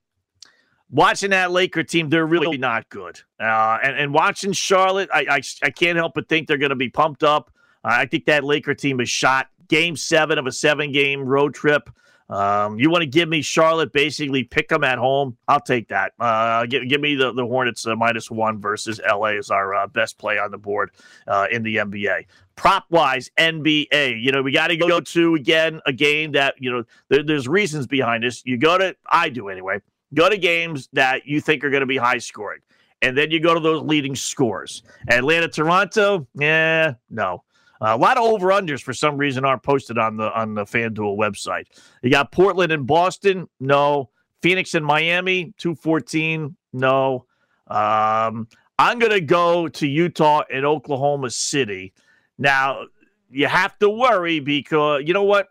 [0.90, 3.20] watching that Laker team, they're really not good.
[3.40, 6.76] Uh, and, and watching Charlotte, I, I, I can't help but think they're going to
[6.76, 7.50] be pumped up.
[7.84, 11.90] I think that Laker team is shot game seven of a seven game road trip.
[12.28, 15.36] Um, you want to give me Charlotte basically pick them at home?
[15.46, 16.12] I'll take that.
[16.18, 19.86] Uh, give, give me the, the Hornets uh, minus one versus LA is our uh,
[19.86, 20.90] best play on the board
[21.28, 22.26] uh, in the NBA.
[22.56, 26.70] Prop wise, NBA, you know, we got to go to again a game that, you
[26.70, 28.42] know, there, there's reasons behind this.
[28.44, 29.80] You go to, I do anyway,
[30.14, 32.60] go to games that you think are going to be high scoring.
[33.02, 34.82] And then you go to those leading scores.
[35.08, 37.44] Atlanta, Toronto, yeah, no.
[37.80, 40.64] Uh, a lot of over unders for some reason aren't posted on the on the
[40.64, 41.64] FanDuel website.
[42.02, 44.10] You got Portland and Boston, no.
[44.42, 47.26] Phoenix and Miami, two fourteen, no.
[47.66, 48.48] Um,
[48.78, 51.92] I'm gonna go to Utah and Oklahoma City.
[52.38, 52.86] Now
[53.30, 55.48] you have to worry because you know what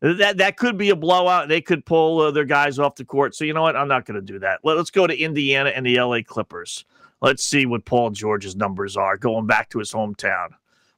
[0.00, 1.48] that that could be a blowout.
[1.48, 3.34] They could pull uh, their guys off the court.
[3.34, 3.76] So you know what?
[3.76, 4.60] I'm not going to do that.
[4.62, 6.84] Let, us go to Indiana and the LA Clippers.
[7.20, 10.50] Let's see what Paul George's numbers are going back to his hometown.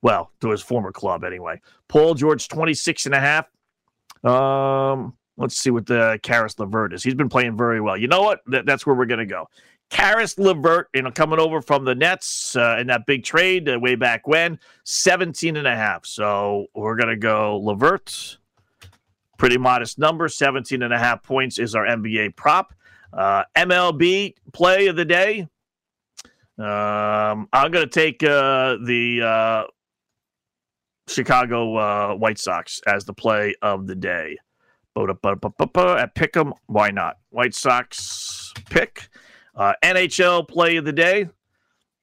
[0.03, 1.61] Well, to his former club anyway.
[1.89, 3.47] Paul George 26 and a half.
[4.25, 7.03] Um, let's see what the Caris LeVert is.
[7.03, 7.97] He's been playing very well.
[7.97, 8.41] You know what?
[8.47, 9.49] That, that's where we're going to go.
[9.91, 13.79] Caris LeVert, you know, coming over from the Nets uh, in that big trade uh,
[13.79, 16.07] way back when, 17 and a half.
[16.07, 18.39] So we're going to go LeVert.
[19.37, 22.73] Pretty modest number, 17 and a half points is our NBA prop.
[23.13, 25.49] Uh, MLB play of the day.
[26.57, 29.65] Um, I'm going to take uh, the uh,
[31.11, 34.39] Chicago uh, White Sox as the play of the day.
[34.97, 37.19] At Pick'em, why not?
[37.31, 39.09] White Sox pick.
[39.55, 41.29] Uh, NHL play of the day.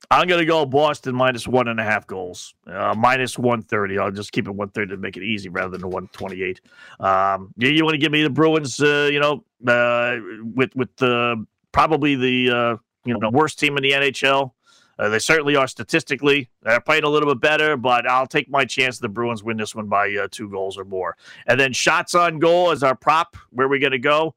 [0.09, 3.99] I'm going to go Boston minus one and a half goals, uh, minus 130.
[3.99, 6.61] I'll just keep it 130 to make it easy rather than the 128.
[6.99, 10.17] Um, you, you want to give me the Bruins, uh, you know, uh,
[10.55, 14.51] with with the probably the uh, you know worst team in the NHL.
[14.99, 16.49] Uh, they certainly are statistically.
[16.63, 19.75] They're playing a little bit better, but I'll take my chance the Bruins win this
[19.75, 21.15] one by uh, two goals or more.
[21.45, 23.37] And then shots on goal as our prop.
[23.51, 24.35] Where are we going to go?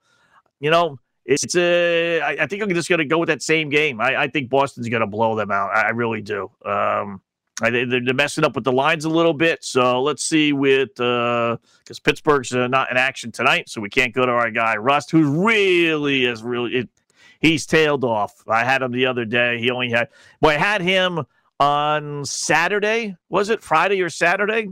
[0.61, 4.01] You know, it's uh, I, think I'm just going to go with that same game.
[4.01, 5.71] I, I think Boston's going to blow them out.
[5.71, 6.51] I, I really do.
[6.65, 7.21] Um,
[7.63, 9.63] I, they're messing up with the lines a little bit.
[9.63, 13.91] So let's see with uh because uh, Pittsburgh's uh, not in action tonight, so we
[13.91, 16.89] can't go to our guy Rust, who really is really it,
[17.41, 18.45] he's tailed off.
[18.49, 19.59] I had him the other day.
[19.59, 20.09] He only had,
[20.41, 21.25] well, I had him
[21.59, 23.17] on Saturday.
[23.29, 24.69] Was it Friday or Saturday?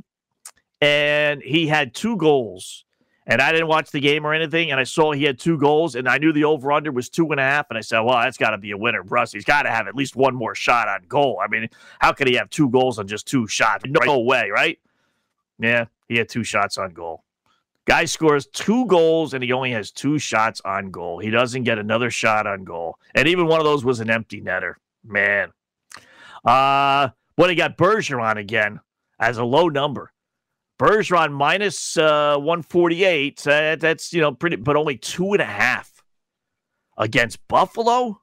[0.81, 2.85] And he had two goals.
[3.31, 4.71] And I didn't watch the game or anything.
[4.71, 5.97] And I saw he had two goals.
[5.97, 7.66] And I knew the over under was two and a half.
[7.69, 9.03] And I said, well, that's got to be a winner.
[9.03, 11.39] Rust, he's got to have at least one more shot on goal.
[11.43, 13.85] I mean, how could he have two goals on just two shots?
[13.87, 14.79] No way, right?
[15.59, 17.23] Yeah, he had two shots on goal.
[17.89, 21.18] Guy scores two goals and he only has two shots on goal.
[21.18, 22.99] He doesn't get another shot on goal.
[23.14, 24.74] And even one of those was an empty netter.
[25.03, 25.53] Man.
[26.45, 27.09] Uh,
[27.39, 28.80] well, he got Bergeron again
[29.18, 30.12] as a low number.
[30.78, 33.47] Bergeron minus, uh, 148.
[33.47, 36.05] Uh, that's, you know, pretty, but only two and a half
[36.99, 38.20] against Buffalo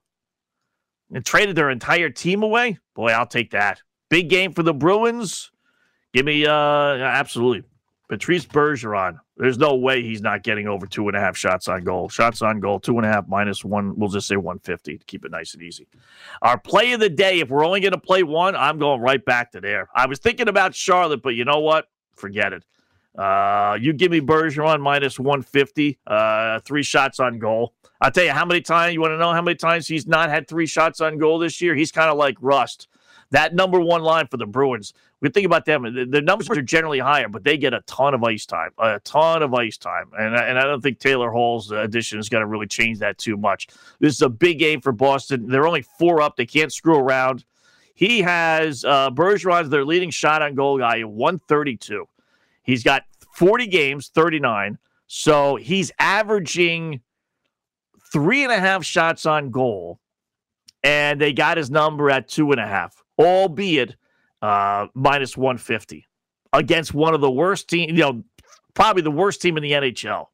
[1.11, 2.77] and traded their entire team away.
[2.93, 3.81] Boy, I'll take that.
[4.11, 5.49] Big game for the Bruins.
[6.13, 7.63] Give me, uh, absolutely.
[8.07, 9.19] Patrice Bergeron.
[9.37, 12.07] There's no way he's not getting over two and a half shots on goal.
[12.07, 13.97] Shots on goal, two and a half minus one.
[13.97, 15.87] We'll just say 150 to keep it nice and easy.
[16.41, 19.23] Our play of the day, if we're only going to play one, I'm going right
[19.23, 19.89] back to there.
[19.95, 21.87] I was thinking about Charlotte, but you know what?
[22.15, 22.63] Forget it.
[23.17, 27.73] Uh, you give me Bergeron minus 150, uh, three shots on goal.
[28.01, 30.29] I'll tell you how many times, you want to know how many times he's not
[30.29, 31.75] had three shots on goal this year?
[31.75, 32.87] He's kind of like Rust.
[33.31, 35.83] That number one line for the Bruins, we think about them.
[35.83, 39.41] The numbers are generally higher, but they get a ton of ice time, a ton
[39.41, 42.67] of ice time, and and I don't think Taylor Hall's addition is going to really
[42.67, 43.67] change that too much.
[43.99, 45.47] This is a big game for Boston.
[45.47, 46.35] They're only four up.
[46.35, 47.45] They can't screw around.
[47.95, 52.05] He has uh, Bergeron's their leading shot on goal guy at 132.
[52.61, 53.03] He's got
[53.35, 54.77] 40 games, 39.
[55.07, 57.01] So he's averaging
[58.11, 59.99] three and a half shots on goal,
[60.83, 63.95] and they got his number at two and a half, albeit
[64.41, 66.07] uh, minus 150
[66.53, 68.23] against one of the worst team, you know,
[68.73, 70.27] probably the worst team in the NHL.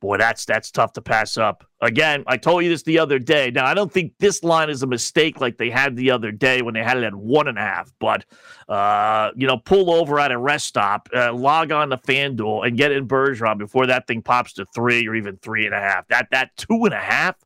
[0.00, 1.66] Boy, that's that's tough to pass up.
[1.80, 3.50] Again, I told you this the other day.
[3.50, 6.60] Now, I don't think this line is a mistake like they had the other day
[6.60, 7.90] when they had it at one and a half.
[7.98, 8.26] But
[8.68, 12.76] uh, you know, pull over at a rest stop, uh, log on to FanDuel, and
[12.76, 16.06] get in Bergeron before that thing pops to three or even three and a half.
[16.08, 17.36] That that two and a half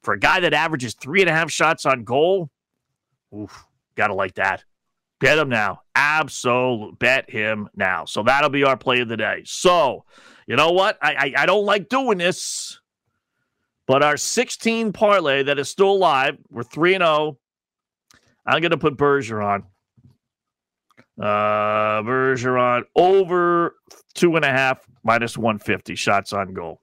[0.00, 2.48] for a guy that averages three and a half shots on goal.
[3.36, 3.65] Oof,
[3.96, 4.64] gotta like that.
[5.18, 5.80] Bet him now.
[5.94, 8.04] Absolute bet him now.
[8.04, 9.42] So that'll be our play of the day.
[9.44, 10.04] So
[10.46, 10.98] you know what?
[11.02, 12.78] I, I, I don't like doing this,
[13.86, 17.38] but our 16 parlay that is still alive, we're 3 and 0.
[18.46, 19.64] I'm going to put Bergeron.
[21.20, 23.74] Uh, Bergeron over
[24.14, 26.80] two and a half minus 150 shots on goal.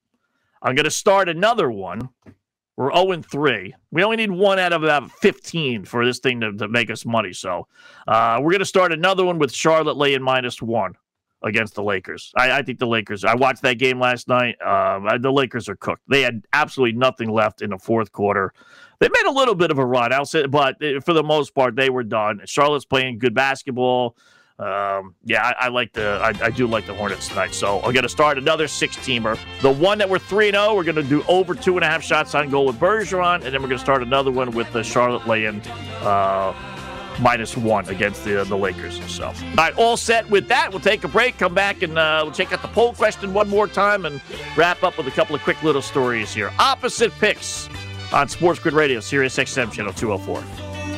[0.62, 2.10] I'm going to start another one.
[2.76, 3.76] We're 0 and 3.
[3.92, 7.06] We only need one out of about 15 for this thing to, to make us
[7.06, 7.34] money.
[7.34, 7.68] So
[8.08, 10.96] uh, we're going to start another one with Charlotte laying minus one
[11.44, 12.32] against the Lakers.
[12.36, 13.24] I, I, think the Lakers.
[13.24, 14.60] I watched that game last night.
[14.62, 16.02] Um, the Lakers are cooked.
[16.08, 18.54] They had absolutely nothing left in the fourth quarter.
[19.00, 21.54] They made a little bit of a run, I'll say, but eh, for the most
[21.54, 22.42] part, they were done.
[22.46, 24.16] Charlotte's playing good basketball.
[24.60, 27.56] Um, yeah, I, I, like the I, I, do like the Hornets tonight.
[27.56, 29.38] So I'm gonna start another six teamer.
[29.62, 31.88] The one that we're three and zero, oh, we're gonna do over two and a
[31.88, 34.84] half shots on goal with Bergeron, and then we're gonna start another one with the
[34.84, 35.62] Charlotte laying.
[36.02, 36.54] Uh,
[37.20, 39.00] minus one against the, the Lakers.
[39.12, 40.72] So, all right, all set with that.
[40.72, 43.50] We'll take a break, come back, and uh, we'll check out the poll question one
[43.50, 44.22] more time and
[44.58, 46.52] wrap up with a couple of quick little stories here.
[46.60, 47.70] Opposite picks
[48.12, 50.63] on Sports Grid Radio, Sirius XM Channel 204.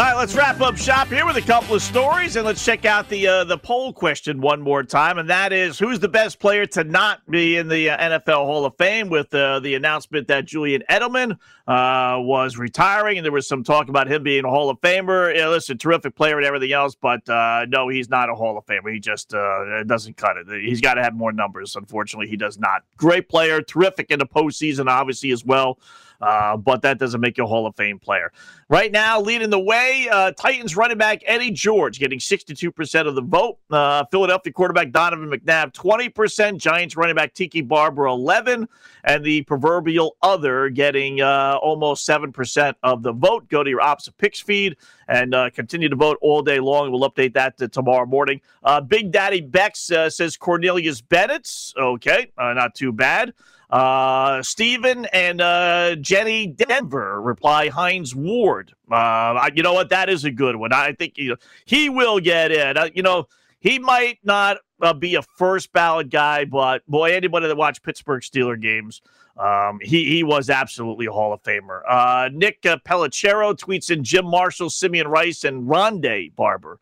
[0.00, 2.86] All right, let's wrap up shop here with a couple of stories, and let's check
[2.86, 6.38] out the uh, the poll question one more time, and that is who's the best
[6.38, 9.10] player to not be in the uh, NFL Hall of Fame?
[9.10, 11.32] With uh, the announcement that Julian Edelman
[11.68, 15.36] uh, was retiring, and there was some talk about him being a Hall of Famer.
[15.36, 18.64] Yeah, listen, terrific player and everything else, but uh, no, he's not a Hall of
[18.64, 18.90] Famer.
[18.90, 20.46] He just uh, doesn't cut it.
[20.62, 21.76] He's got to have more numbers.
[21.76, 22.84] Unfortunately, he does not.
[22.96, 25.78] Great player, terrific in the postseason, obviously as well.
[26.20, 28.30] Uh, but that doesn't make you a Hall of Fame player.
[28.68, 33.22] Right now, leading the way, uh, Titans running back Eddie George getting 62% of the
[33.22, 33.58] vote.
[33.70, 36.58] Uh, Philadelphia quarterback Donovan McNabb 20%.
[36.58, 38.68] Giants running back Tiki Barber 11,
[39.04, 43.48] and the proverbial other getting uh, almost 7% of the vote.
[43.48, 44.76] Go to your opposite picks feed
[45.08, 46.92] and uh, continue to vote all day long.
[46.92, 48.40] We'll update that to tomorrow morning.
[48.86, 51.74] Big Daddy Bex says Cornelius Bennett's.
[51.76, 53.32] Okay, not too bad.
[53.70, 58.72] Uh, Stephen and uh, Jenny Denver reply Hines Ward.
[58.90, 59.90] Uh, you know what?
[59.90, 60.72] That is a good one.
[60.72, 62.76] I think you know, he will get in.
[62.76, 63.28] Uh, you know,
[63.60, 68.22] he might not uh, be a first ballot guy, but boy, anybody that watched Pittsburgh
[68.22, 69.02] Steeler games,
[69.36, 71.82] um, he he was absolutely a Hall of Famer.
[71.88, 76.80] Uh, Nick uh, Pellicero tweets in Jim Marshall, Simeon Rice, and Rondé Barber.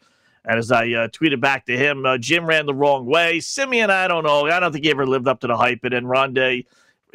[0.48, 3.38] And as I uh, tweeted back to him, uh, Jim ran the wrong way.
[3.38, 4.46] Simeon, I don't know.
[4.46, 5.80] I don't think he ever lived up to the hype.
[5.82, 6.64] And then Rondé,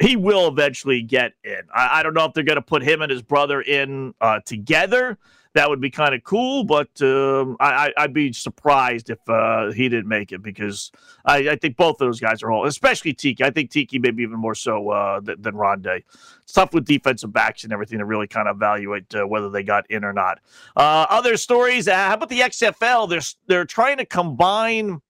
[0.00, 1.62] he will eventually get in.
[1.74, 4.38] I, I don't know if they're going to put him and his brother in uh,
[4.46, 5.18] together.
[5.54, 9.88] That would be kind of cool, but um, I, would be surprised if uh, he
[9.88, 10.90] didn't make it because
[11.24, 13.44] I, I, think both of those guys are all, especially Tiki.
[13.44, 16.02] I think Tiki maybe even more so uh, than, than Rondé.
[16.42, 19.62] It's tough with defensive backs and everything to really kind of evaluate uh, whether they
[19.62, 20.40] got in or not.
[20.76, 21.86] Uh, other stories.
[21.86, 23.08] Uh, how about the XFL?
[23.08, 25.00] They're they're trying to combine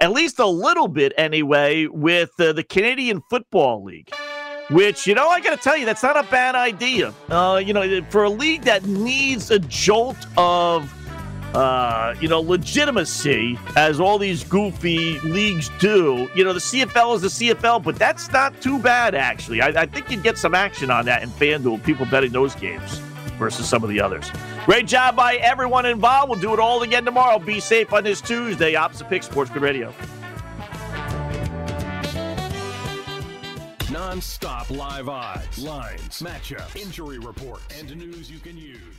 [0.00, 4.12] at least a little bit anyway, with uh, the Canadian Football League
[4.70, 7.14] which, you know, I got to tell you, that's not a bad idea.
[7.28, 10.92] Uh, you know, for a league that needs a jolt of,
[11.54, 17.22] uh, you know, legitimacy, as all these goofy leagues do, you know, the CFL is
[17.22, 19.62] the CFL, but that's not too bad, actually.
[19.62, 22.98] I, I think you'd get some action on that in FanDuel, people betting those games
[23.38, 24.30] versus some of the others.
[24.66, 26.28] Great job by everyone involved.
[26.30, 27.38] We'll do it all again tomorrow.
[27.38, 28.74] Be safe on this Tuesday.
[28.74, 29.94] Opposite Pick Sports Grid Radio.
[33.90, 38.97] Non-stop live odds, lines, matchups, injury reports, and news you can use.